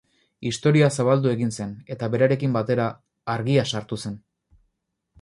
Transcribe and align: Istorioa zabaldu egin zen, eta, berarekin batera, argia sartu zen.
Istorioa 0.51 0.87
zabaldu 1.03 1.31
egin 1.33 1.53
zen, 1.59 1.77
eta, 1.97 2.11
berarekin 2.17 2.59
batera, 2.59 2.91
argia 3.37 3.71
sartu 3.75 4.05
zen. 4.07 4.21